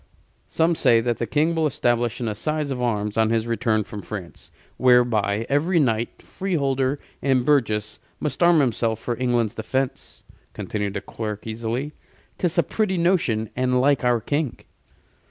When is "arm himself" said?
8.41-8.99